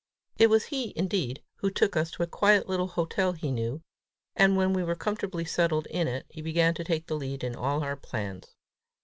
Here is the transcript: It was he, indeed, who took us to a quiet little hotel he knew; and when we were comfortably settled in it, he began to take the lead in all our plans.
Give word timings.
It 0.39 0.49
was 0.49 0.63
he, 0.73 0.93
indeed, 0.95 1.43
who 1.57 1.69
took 1.69 1.95
us 1.95 2.09
to 2.09 2.23
a 2.23 2.25
quiet 2.25 2.67
little 2.67 2.87
hotel 2.87 3.33
he 3.33 3.51
knew; 3.51 3.81
and 4.35 4.57
when 4.57 4.73
we 4.73 4.81
were 4.83 4.95
comfortably 4.95 5.45
settled 5.45 5.85
in 5.91 6.07
it, 6.07 6.25
he 6.29 6.41
began 6.41 6.73
to 6.73 6.83
take 6.83 7.05
the 7.05 7.15
lead 7.15 7.43
in 7.43 7.55
all 7.55 7.83
our 7.83 7.95
plans. 7.97 8.55